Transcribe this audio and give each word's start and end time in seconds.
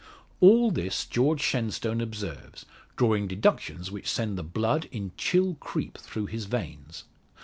All 0.39 0.71
this 0.71 1.05
George 1.05 1.41
Shenstone 1.41 2.01
observes, 2.01 2.65
drawing 2.95 3.27
deductions 3.27 3.91
which 3.91 4.09
send 4.09 4.35
the 4.35 4.41
blood 4.41 4.89
in 4.91 5.11
chill 5.15 5.57
creep 5.59 5.95
through 5.95 6.25
his 6.25 6.45
veins. 6.45 7.03